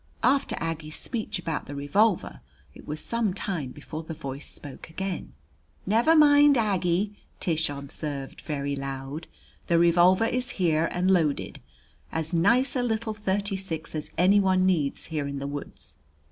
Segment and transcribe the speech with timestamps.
[0.23, 2.41] After Aggie's speech about the revolver
[2.73, 5.33] it was some time before the voice spoke again.
[5.85, 9.27] "Never mind, Aggie," Tish observed, very loud.
[9.67, 11.61] "The revolver is here and loaded
[12.11, 15.99] as nice a little thirty six as any one needs here in the woods."